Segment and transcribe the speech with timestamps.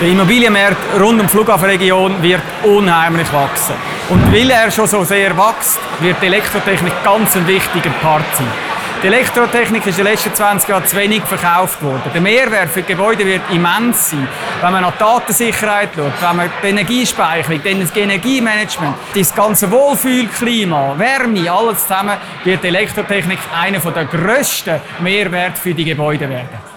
[0.00, 3.74] Der Immobilienmarkt rund um die Flughafenregion wird unheimlich wachsen.
[4.08, 8.46] Und weil er schon so sehr wächst, wird die Elektrotechnik ganz ein wichtiger Part sein.
[9.02, 12.00] Die Elektrotechnik ist in den letzten 20 Jahren zu wenig verkauft worden.
[12.14, 14.26] Der Mehrwert für die Gebäude wird immens sein.
[14.62, 20.94] Wenn man an die Datensicherheit schaut, wenn man die Energiespeicherung, das Energiemanagement, das ganze Wohlfühlklima,
[20.98, 26.69] Wärme, alles zusammen, wird die Elektrotechnik einer der grössten Mehrwerte für die Gebäude werden.